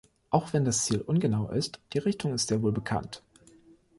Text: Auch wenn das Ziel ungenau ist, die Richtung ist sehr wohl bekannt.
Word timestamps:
Auch 0.31 0.51
wenn 0.51 0.65
das 0.65 0.83
Ziel 0.85 1.01
ungenau 1.01 1.49
ist, 1.51 1.79
die 1.93 1.99
Richtung 1.99 2.33
ist 2.33 2.47
sehr 2.47 2.63
wohl 2.63 2.71
bekannt. 2.71 3.21